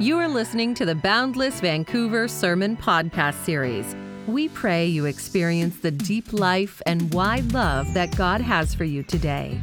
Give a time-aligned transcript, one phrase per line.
[0.00, 3.94] You are listening to the Boundless Vancouver Sermon Podcast Series.
[4.26, 9.02] We pray you experience the deep life and wide love that God has for you
[9.02, 9.60] today.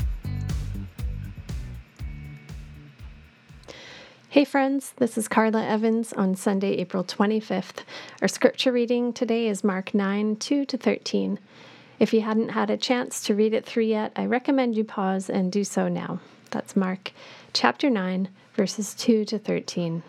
[4.30, 7.80] Hey, friends, this is Carla Evans on Sunday, April 25th.
[8.22, 11.40] Our scripture reading today is Mark 9 2 to 13.
[11.98, 15.32] If you hadn't had a chance to read it through yet, I recommend you pause
[15.32, 16.20] and do so now.
[16.52, 17.12] That's Mark
[17.54, 20.04] chapter 9, verses 2 to 13.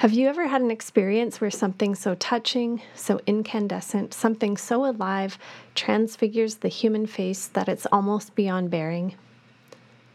[0.00, 5.36] Have you ever had an experience where something so touching, so incandescent, something so alive
[5.74, 9.14] transfigures the human face that it's almost beyond bearing?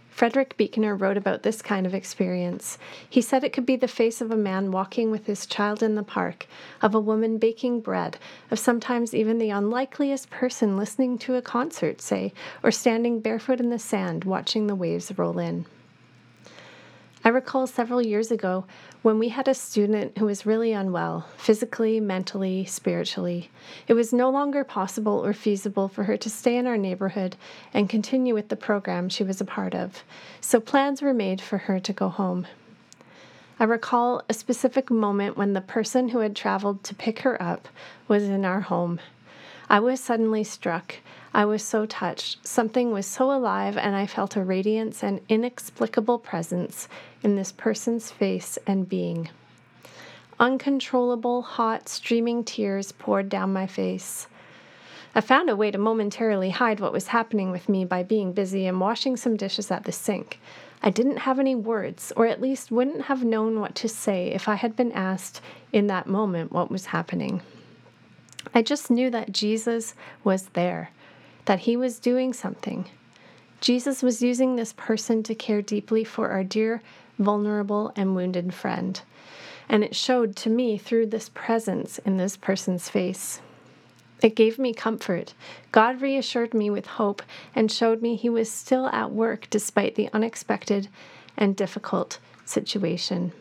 [0.10, 2.80] Frederick Buechner wrote about this kind of experience.
[3.08, 5.94] He said it could be the face of a man walking with his child in
[5.94, 6.48] the park,
[6.82, 8.18] of a woman baking bread,
[8.50, 13.70] of sometimes even the unlikeliest person listening to a concert, say, or standing barefoot in
[13.70, 15.68] the sand watching the waves roll in.
[17.26, 18.66] I recall several years ago
[19.02, 23.50] when we had a student who was really unwell, physically, mentally, spiritually.
[23.88, 27.36] It was no longer possible or feasible for her to stay in our neighborhood
[27.74, 30.04] and continue with the program she was a part of,
[30.40, 32.46] so plans were made for her to go home.
[33.60, 37.68] I recall a specific moment when the person who had traveled to pick her up
[38.08, 39.00] was in our home.
[39.68, 40.98] I was suddenly struck.
[41.36, 42.48] I was so touched.
[42.48, 46.88] Something was so alive, and I felt a radiance and inexplicable presence
[47.24, 49.28] in this person's face and being.
[50.40, 54.30] Uncontrollable, hot, streaming tears poured down my face.
[55.14, 58.66] I found a way to momentarily hide what was happening with me by being busy
[58.66, 60.40] and washing some dishes at the sink.
[60.82, 64.48] I didn't have any words, or at least wouldn't have known what to say if
[64.48, 65.42] I had been asked
[65.74, 67.42] in that moment what was happening.
[68.54, 70.92] I just knew that Jesus was there,
[71.46, 72.90] that he was doing something.
[73.62, 76.82] Jesus was using this person to care deeply for our dear,
[77.18, 79.02] vulnerable, and wounded friend.
[79.68, 83.42] And it showed to me through this presence in this person's face.
[84.22, 85.34] It gave me comfort.
[85.72, 87.22] God reassured me with hope
[87.54, 90.88] and showed me He was still at work despite the unexpected
[91.38, 93.34] and difficult situation.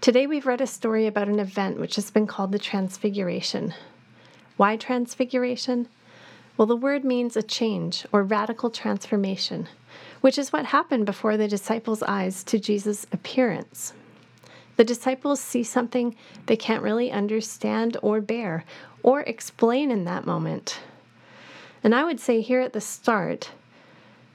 [0.00, 3.74] Today, we've read a story about an event which has been called the Transfiguration.
[4.56, 5.88] Why Transfiguration?
[6.56, 9.68] Well, the word means a change or radical transformation,
[10.20, 13.92] which is what happened before the disciples' eyes to Jesus' appearance.
[14.76, 16.14] The disciples see something
[16.46, 18.64] they can't really understand or bear
[19.02, 20.80] or explain in that moment.
[21.82, 23.50] And I would say here at the start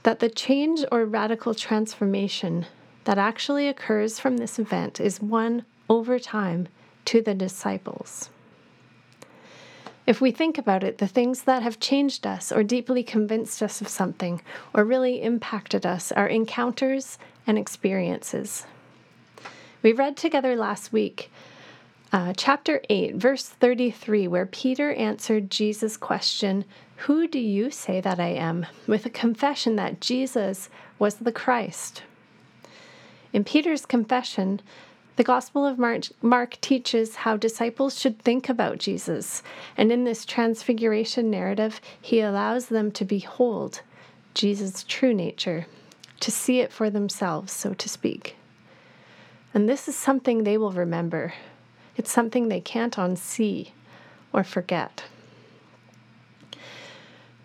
[0.03, 2.65] that the change or radical transformation
[3.05, 6.67] that actually occurs from this event is one over time
[7.05, 8.29] to the disciples.
[10.09, 13.79] If we think about it, the things that have changed us or deeply convinced us
[13.79, 14.41] of something
[14.73, 18.65] or really impacted us are encounters and experiences.
[19.83, 21.29] We read together last week
[22.11, 26.65] uh, chapter 8, verse 33, where Peter answered Jesus' question,
[27.05, 28.65] Who do you say that I am?
[28.87, 32.01] with a confession that Jesus was the Christ.
[33.31, 34.59] In Peter's confession,
[35.19, 39.43] the Gospel of Mark, Mark, teaches how disciples should think about Jesus,
[39.75, 43.81] and in this transfiguration narrative, he allows them to behold
[44.33, 45.67] Jesus' true nature,
[46.21, 48.37] to see it for themselves, so to speak.
[49.53, 51.33] And this is something they will remember.
[51.97, 53.71] It's something they can't unsee
[54.31, 55.03] or forget.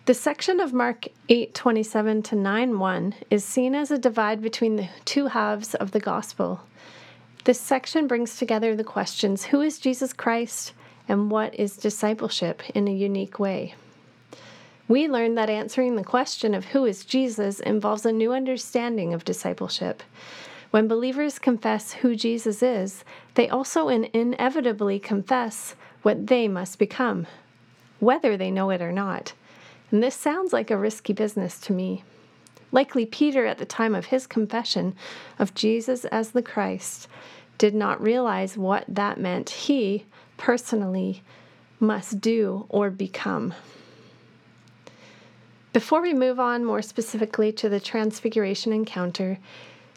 [0.05, 5.27] The section of Mark 8:27 to 9:1 is seen as a divide between the two
[5.27, 6.61] halves of the gospel.
[7.45, 10.73] This section brings together the questions who is Jesus Christ
[11.07, 13.75] and what is discipleship in a unique way.
[14.87, 19.25] We learn that answering the question of who is Jesus involves a new understanding of
[19.25, 20.01] discipleship.
[20.71, 23.03] When believers confess who Jesus is,
[23.35, 27.27] they also inevitably confess what they must become,
[27.99, 29.33] whether they know it or not.
[29.91, 32.03] And this sounds like a risky business to me.
[32.71, 34.95] Likely, Peter, at the time of his confession
[35.39, 37.07] of Jesus as the Christ,
[37.57, 40.05] did not realize what that meant he
[40.37, 41.23] personally
[41.79, 43.53] must do or become.
[45.73, 49.39] Before we move on more specifically to the Transfiguration encounter,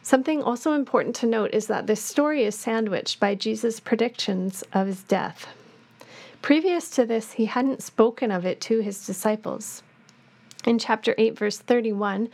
[0.02, 4.88] something also important to note is that this story is sandwiched by Jesus' predictions of
[4.88, 5.46] his death.
[6.43, 9.82] Previous to this, he hadn't spoken of it to his disciples.
[10.64, 12.28] In chapter 8, verse 31,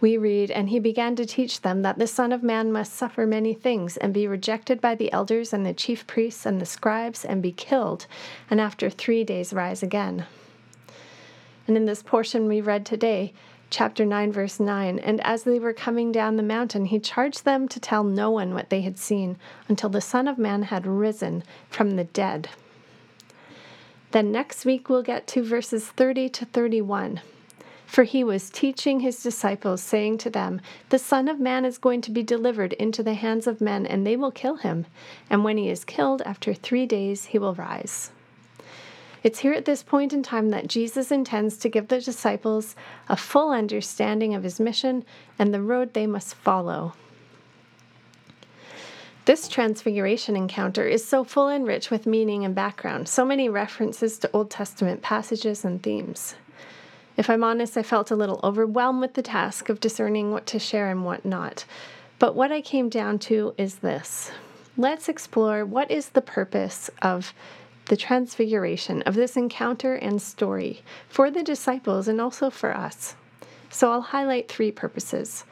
[0.00, 3.26] we read, And he began to teach them that the Son of Man must suffer
[3.26, 7.24] many things, and be rejected by the elders and the chief priests and the scribes,
[7.24, 8.06] and be killed,
[8.50, 10.26] and after three days rise again.
[11.66, 13.32] And in this portion we read today,
[13.70, 14.98] chapter 9, verse 9.
[14.98, 18.52] And as they were coming down the mountain, he charged them to tell no one
[18.52, 19.38] what they had seen
[19.68, 22.48] until the Son of Man had risen from the dead.
[24.10, 27.20] Then next week we'll get to verses 30 to 31.
[27.90, 30.60] For he was teaching his disciples, saying to them,
[30.90, 34.06] The Son of Man is going to be delivered into the hands of men, and
[34.06, 34.86] they will kill him.
[35.28, 38.12] And when he is killed, after three days he will rise.
[39.24, 42.76] It's here at this point in time that Jesus intends to give the disciples
[43.08, 45.04] a full understanding of his mission
[45.36, 46.92] and the road they must follow.
[49.24, 54.16] This transfiguration encounter is so full and rich with meaning and background, so many references
[54.20, 56.36] to Old Testament passages and themes.
[57.20, 60.58] If I'm honest, I felt a little overwhelmed with the task of discerning what to
[60.58, 61.66] share and what not.
[62.18, 64.30] But what I came down to is this
[64.78, 67.34] let's explore what is the purpose of
[67.90, 70.80] the transfiguration of this encounter and story
[71.10, 73.16] for the disciples and also for us.
[73.68, 75.44] So I'll highlight three purposes.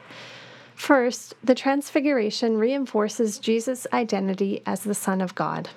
[0.73, 5.69] First, the transfiguration reinforces Jesus' identity as the Son of God.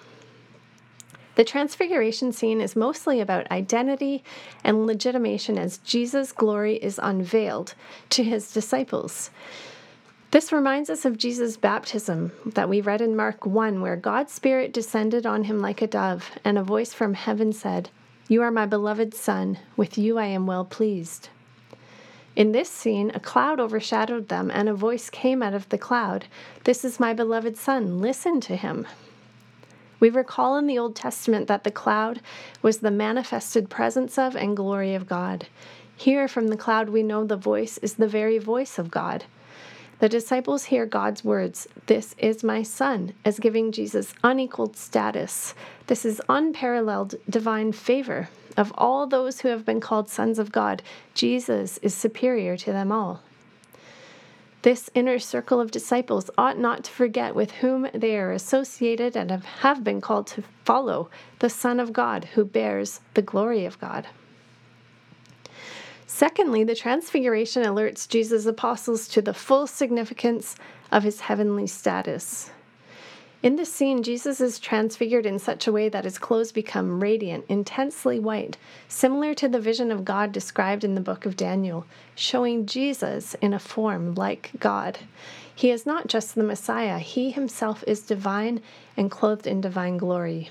[1.34, 4.22] The transfiguration scene is mostly about identity
[4.62, 7.74] and legitimation as Jesus' glory is unveiled
[8.10, 9.30] to his disciples.
[10.30, 14.72] This reminds us of Jesus' baptism that we read in Mark 1, where God's Spirit
[14.72, 17.90] descended on him like a dove, and a voice from heaven said,
[18.28, 21.28] You are my beloved Son, with you I am well pleased.
[22.34, 26.26] In this scene, a cloud overshadowed them, and a voice came out of the cloud
[26.64, 28.86] This is my beloved Son, listen to him.
[30.02, 32.20] We recall in the Old Testament that the cloud
[32.60, 35.46] was the manifested presence of and glory of God.
[35.96, 39.26] Here from the cloud, we know the voice is the very voice of God.
[40.00, 45.54] The disciples hear God's words, This is my Son, as giving Jesus unequaled status.
[45.86, 48.28] This is unparalleled divine favor.
[48.56, 50.82] Of all those who have been called sons of God,
[51.14, 53.22] Jesus is superior to them all.
[54.62, 59.30] This inner circle of disciples ought not to forget with whom they are associated and
[59.30, 61.10] have been called to follow
[61.40, 64.06] the Son of God who bears the glory of God.
[66.06, 70.54] Secondly, the Transfiguration alerts Jesus' apostles to the full significance
[70.92, 72.50] of his heavenly status.
[73.42, 77.44] In this scene, Jesus is transfigured in such a way that his clothes become radiant,
[77.48, 78.56] intensely white,
[78.86, 81.84] similar to the vision of God described in the book of Daniel,
[82.14, 85.00] showing Jesus in a form like God.
[85.52, 88.60] He is not just the Messiah, he himself is divine
[88.96, 90.50] and clothed in divine glory.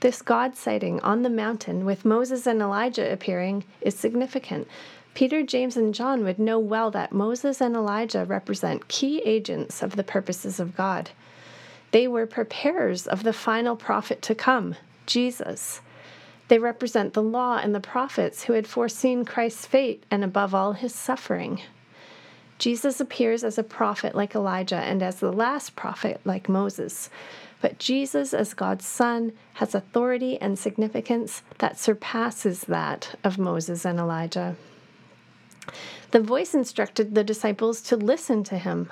[0.00, 4.68] This God sighting on the mountain with Moses and Elijah appearing is significant.
[5.14, 9.96] Peter, James, and John would know well that Moses and Elijah represent key agents of
[9.96, 11.10] the purposes of God.
[11.90, 14.76] They were preparers of the final prophet to come,
[15.06, 15.80] Jesus.
[16.48, 20.72] They represent the law and the prophets who had foreseen Christ's fate and, above all,
[20.72, 21.62] his suffering.
[22.58, 27.08] Jesus appears as a prophet like Elijah and as the last prophet like Moses.
[27.60, 33.98] But Jesus, as God's Son, has authority and significance that surpasses that of Moses and
[33.98, 34.56] Elijah.
[36.10, 38.90] The voice instructed the disciples to listen to him.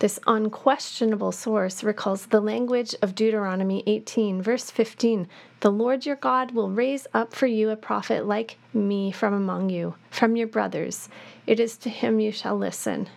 [0.00, 5.28] This unquestionable source recalls the language of Deuteronomy 18, verse 15
[5.60, 9.70] The Lord your God will raise up for you a prophet like me from among
[9.70, 11.08] you, from your brothers.
[11.46, 13.08] It is to him you shall listen.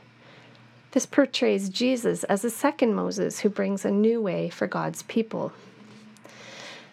[0.91, 5.51] This portrays Jesus as a second Moses who brings a new way for God's people.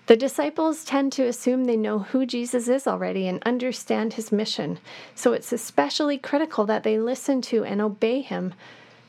[0.06, 4.78] The disciples tend to assume they know who Jesus is already and understand his mission,
[5.14, 8.52] so it's especially critical that they listen to and obey him,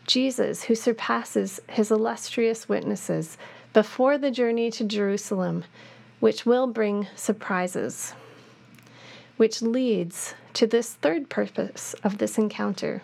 [0.05, 3.37] Jesus, who surpasses his illustrious witnesses,
[3.73, 5.63] before the journey to Jerusalem,
[6.19, 8.13] which will bring surprises,
[9.37, 13.01] which leads to this third purpose of this encounter.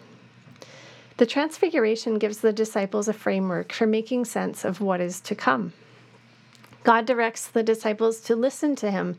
[1.18, 5.74] The Transfiguration gives the disciples a framework for making sense of what is to come.
[6.84, 9.18] God directs the disciples to listen to him.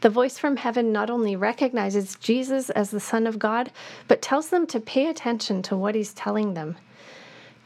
[0.00, 3.70] The voice from heaven not only recognizes Jesus as the Son of God,
[4.08, 6.76] but tells them to pay attention to what he's telling them.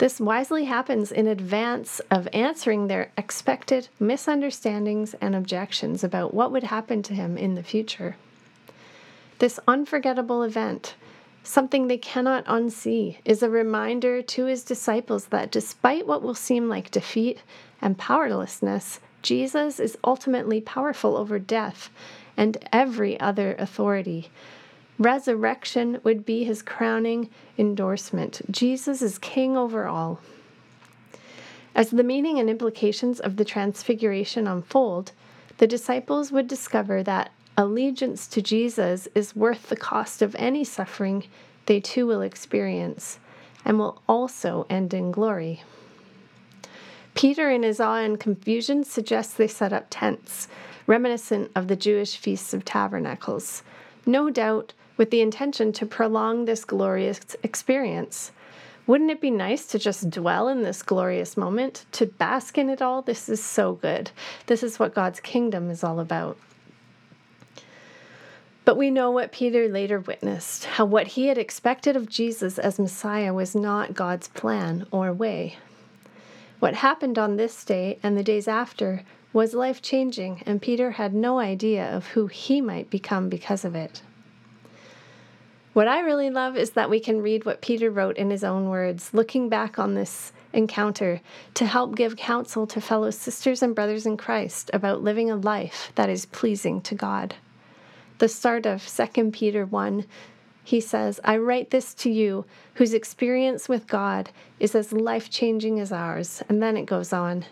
[0.00, 6.64] This wisely happens in advance of answering their expected misunderstandings and objections about what would
[6.64, 8.16] happen to him in the future.
[9.40, 10.94] This unforgettable event
[11.42, 16.68] something they cannot unsee, is a reminder to his disciples that despite what will seem
[16.68, 17.42] like defeat
[17.80, 21.90] and powerlessness, Jesus is ultimately powerful over death
[22.36, 24.30] and every other authority.
[25.00, 28.42] Resurrection would be his crowning endorsement.
[28.50, 30.20] Jesus is king over all.
[31.74, 35.12] As the meaning and implications of the Transfiguration unfold,
[35.56, 41.24] the disciples would discover that allegiance to Jesus is worth the cost of any suffering
[41.64, 43.18] they too will experience
[43.64, 45.62] and will also end in glory.
[47.14, 50.46] Peter, in his awe and confusion, suggests they set up tents,
[50.86, 53.62] reminiscent of the Jewish Feasts of Tabernacles,
[54.04, 58.32] no doubt with the intention to prolong this glorious experience.
[58.86, 62.82] Wouldn't it be nice to just dwell in this glorious moment, to bask in it
[62.82, 63.00] all?
[63.00, 64.10] This is so good.
[64.44, 66.36] This is what God's kingdom is all about.
[68.66, 72.78] But we know what Peter later witnessed how what he had expected of Jesus as
[72.78, 75.56] Messiah was not God's plan or way.
[76.58, 81.14] What happened on this day and the days after was life changing, and Peter had
[81.14, 84.02] no idea of who he might become because of it.
[85.80, 88.68] What I really love is that we can read what Peter wrote in his own
[88.68, 91.22] words, looking back on this encounter
[91.54, 95.90] to help give counsel to fellow sisters and brothers in Christ about living a life
[95.94, 97.34] that is pleasing to God.
[98.18, 100.04] The start of 2 Peter 1
[100.64, 102.44] he says, I write this to you
[102.74, 106.42] whose experience with God is as life changing as ours.
[106.50, 107.46] And then it goes on.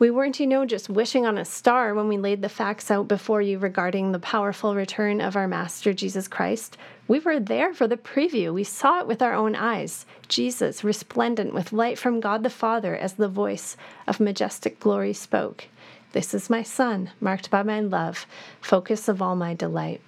[0.00, 3.08] We weren't, you know, just wishing on a star when we laid the facts out
[3.08, 6.76] before you regarding the powerful return of our Master Jesus Christ.
[7.08, 8.54] We were there for the preview.
[8.54, 10.06] We saw it with our own eyes.
[10.28, 13.76] Jesus, resplendent with light from God the Father, as the voice
[14.06, 15.64] of majestic glory spoke.
[16.12, 18.24] This is my Son, marked by my love,
[18.60, 20.00] focus of all my delight.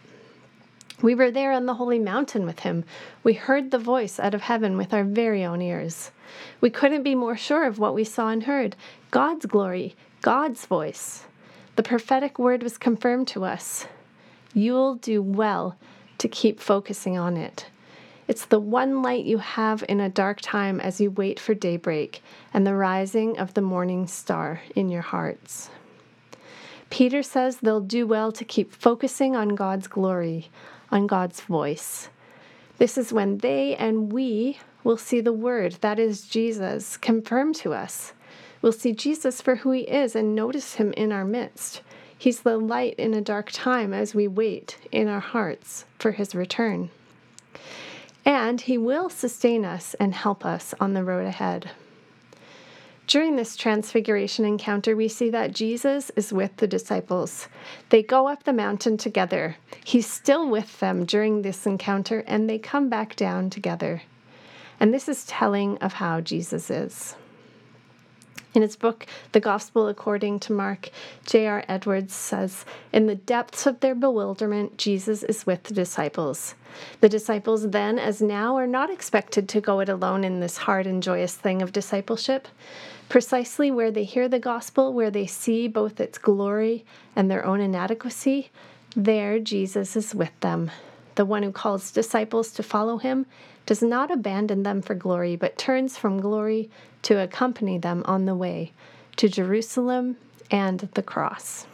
[1.03, 2.85] We were there on the holy mountain with him.
[3.25, 6.11] We heard the voice out of heaven with our very own ears.
[6.61, 8.77] We couldn't be more sure of what we saw and heard
[9.11, 11.25] God's glory, God's voice.
[11.77, 13.87] The prophetic word was confirmed to us.
[14.53, 15.77] You'll do well
[16.19, 17.67] to keep focusing on it.
[18.29, 22.23] It's the one light you have in a dark time as you wait for daybreak
[22.53, 25.71] and the rising of the morning star in your hearts.
[26.91, 30.51] Peter says they'll do well to keep focusing on God's glory,
[30.91, 32.09] on God's voice.
[32.79, 37.75] This is when they and we will see the Word, that is Jesus, confirmed to
[37.75, 38.13] us.
[38.63, 41.83] We'll see Jesus for who He is and notice Him in our midst.
[42.17, 46.35] He's the light in a dark time as we wait in our hearts for His
[46.35, 46.91] return.
[48.25, 51.71] And He will sustain us and help us on the road ahead.
[53.11, 57.49] During this transfiguration encounter, we see that Jesus is with the disciples.
[57.89, 59.57] They go up the mountain together.
[59.83, 64.03] He's still with them during this encounter, and they come back down together.
[64.79, 67.17] And this is telling of how Jesus is.
[68.55, 70.91] In his book, The Gospel According to Mark,
[71.27, 71.65] J.R.
[71.67, 76.55] Edwards says, In the depths of their bewilderment, Jesus is with the disciples.
[77.01, 80.87] The disciples then, as now, are not expected to go it alone in this hard
[80.87, 82.47] and joyous thing of discipleship
[83.11, 87.61] precisely where they hear the gospel, where they see both its glory and their own
[87.61, 88.51] inadequacy,
[88.97, 90.71] there Jesus is with them.
[91.17, 93.27] The one who calls disciples to follow him
[93.67, 96.71] does not abandon them for glory, but turns from glory
[97.03, 98.73] to accompany them on the way
[99.17, 100.17] to Jerusalem
[100.51, 101.67] and the cross.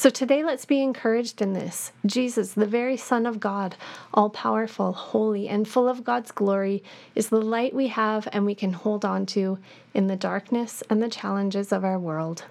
[0.00, 1.92] So today, let's be encouraged in this.
[2.06, 3.76] Jesus, the very Son of God,
[4.14, 6.82] all powerful, holy, and full of God's glory,
[7.14, 9.58] is the light we have and we can hold on to
[9.92, 12.44] in the darkness and the challenges of our world.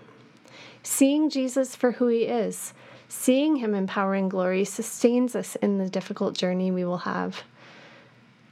[0.83, 2.75] Seeing Jesus for who he is,
[3.07, 7.41] seeing him in power and glory, sustains us in the difficult journey we will have.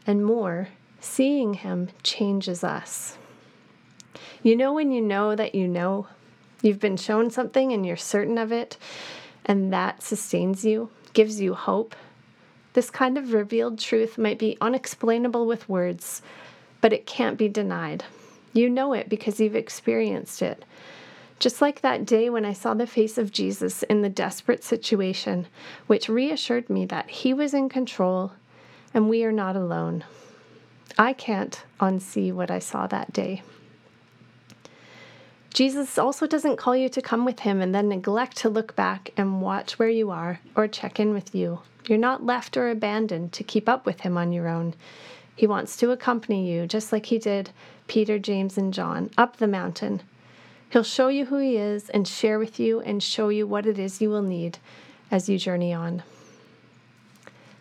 [0.07, 3.15] And more, seeing him changes us.
[4.41, 6.07] You know when you know that you know
[6.61, 8.77] You've been shown something and you're certain of it,
[9.45, 11.95] and that sustains you, gives you hope.
[12.73, 16.21] This kind of revealed truth might be unexplainable with words,
[16.81, 18.03] but it can't be denied.
[18.53, 20.65] You know it because you've experienced it.
[21.39, 25.45] Just like that day when I saw the face of Jesus in the desperate situation,
[25.85, 28.31] which reassured me that He was in control
[28.93, 30.03] and we are not alone.
[30.97, 33.43] I can't unsee what I saw that day.
[35.57, 39.11] Jesus also doesn't call you to come with him and then neglect to look back
[39.17, 41.61] and watch where you are or check in with you.
[41.87, 44.75] You're not left or abandoned to keep up with him on your own.
[45.35, 47.49] He wants to accompany you, just like he did
[47.87, 50.03] Peter, James, and John, up the mountain.
[50.69, 53.79] He'll show you who he is and share with you and show you what it
[53.79, 54.59] is you will need
[55.09, 56.03] as you journey on.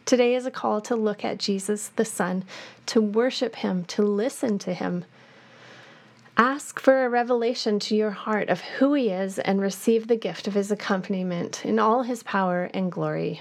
[0.05, 2.45] Today is a call to look at Jesus, the Son,
[2.85, 5.07] to worship him, to listen to him
[6.39, 10.47] Ask for a revelation to your heart of who He is and receive the gift
[10.47, 13.41] of His accompaniment in all His power and glory.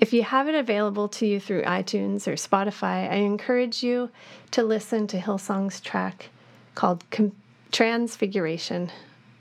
[0.00, 4.10] If you have it available to you through iTunes or Spotify, I encourage you
[4.50, 6.30] to listen to Hillsong's track
[6.74, 7.04] called
[7.70, 8.90] Transfiguration.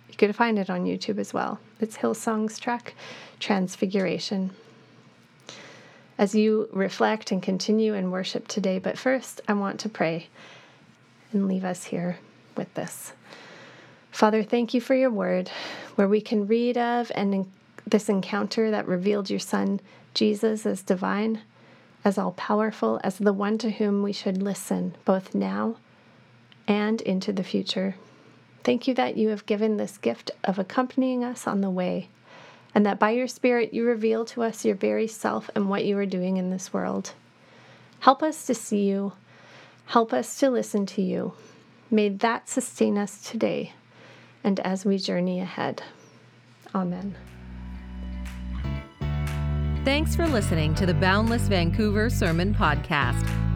[0.07, 1.59] You could find it on YouTube as well.
[1.79, 2.93] It's Hillsong's track,
[3.39, 4.51] Transfiguration.
[6.19, 10.27] As you reflect and continue in worship today, but first I want to pray
[11.31, 12.17] and leave us here
[12.55, 13.13] with this.
[14.11, 15.49] Father, thank you for your word,
[15.95, 17.49] where we can read of and
[17.87, 19.79] this encounter that revealed your Son,
[20.13, 21.41] Jesus, as divine,
[22.03, 25.77] as all powerful, as the one to whom we should listen, both now
[26.67, 27.95] and into the future.
[28.63, 32.09] Thank you that you have given this gift of accompanying us on the way,
[32.75, 35.97] and that by your Spirit you reveal to us your very self and what you
[35.97, 37.13] are doing in this world.
[38.01, 39.13] Help us to see you.
[39.91, 41.33] Help us to listen to you.
[41.89, 43.73] May that sustain us today
[44.41, 45.83] and as we journey ahead.
[46.73, 47.13] Amen.
[49.83, 53.50] Thanks for listening to the Boundless Vancouver Sermon Podcast.